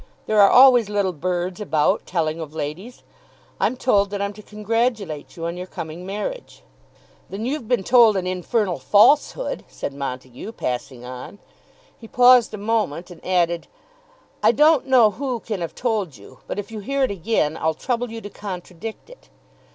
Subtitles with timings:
[0.25, 3.03] There are always little birds about telling of ladies.
[3.59, 6.63] I'm told that I'm to congratulate you on your coming marriage."
[7.29, 11.37] "Then you've been told an infernal falsehood," said Montague passing on.
[11.95, 13.67] He paused a moment and added,
[14.41, 17.75] "I don't know who can have told you, but if you hear it again, I'll
[17.75, 19.29] trouble you to contradict it."